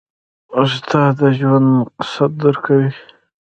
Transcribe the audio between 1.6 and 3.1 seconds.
مقصد درکوي.